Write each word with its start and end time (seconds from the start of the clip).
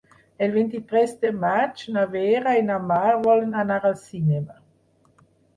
El 0.45 0.53
vint-i-tres 0.53 1.13
de 1.25 1.31
maig 1.43 1.83
na 1.97 2.07
Vera 2.15 2.55
i 2.63 2.65
na 2.71 2.79
Mar 2.87 3.13
volen 3.29 3.55
anar 3.65 3.81
al 3.91 3.97
cinema. 4.07 4.59